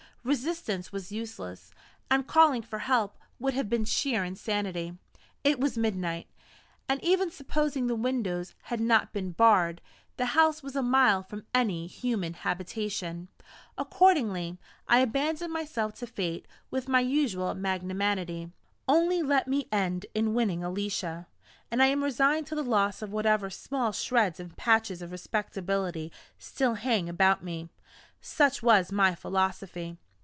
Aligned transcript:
Resistance 0.23 0.91
was 0.91 1.11
useless, 1.11 1.71
and 2.11 2.27
calling 2.27 2.61
for 2.61 2.77
help 2.77 3.17
would 3.39 3.55
have 3.55 3.67
been 3.67 3.85
sheer 3.85 4.23
insanity. 4.23 4.95
It 5.43 5.59
was 5.59 5.79
midnight; 5.79 6.27
and, 6.87 7.03
even 7.03 7.31
supposing 7.31 7.87
the 7.87 7.95
windows 7.95 8.53
had 8.65 8.79
not 8.79 9.13
been 9.13 9.31
barred, 9.31 9.81
the 10.17 10.27
house 10.37 10.61
was 10.61 10.75
a 10.75 10.83
mile 10.83 11.23
from 11.23 11.47
any 11.55 11.87
human 11.87 12.35
habitation. 12.35 13.29
Accordingly, 13.79 14.59
I 14.87 14.99
abandoned 14.99 15.51
myself 15.53 15.95
to 15.95 16.05
fate 16.05 16.45
with 16.69 16.87
my 16.87 16.99
usual 16.99 17.55
magnanimity. 17.55 18.51
Only 18.87 19.23
let 19.23 19.47
me 19.47 19.67
end 19.71 20.05
in 20.13 20.35
winning 20.35 20.63
Alicia, 20.63 21.25
and 21.71 21.81
I 21.81 21.87
am 21.87 22.03
resigned 22.03 22.45
to 22.45 22.53
the 22.55 22.61
loss 22.61 23.01
of 23.01 23.11
whatever 23.11 23.49
small 23.49 23.91
shreds 23.91 24.39
and 24.39 24.55
patches 24.55 25.01
of 25.01 25.11
respectability 25.11 26.11
still 26.37 26.75
hang 26.75 27.09
about 27.09 27.43
me 27.43 27.69
such 28.21 28.61
was 28.61 28.91
my 28.91 29.15
philosophy. 29.15 29.97